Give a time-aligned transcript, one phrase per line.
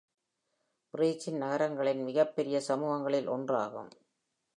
[0.93, 3.91] Brechin, நகரங்களின் மிகப்பெரிய சமூகங்களில் ஒன்றாகும்.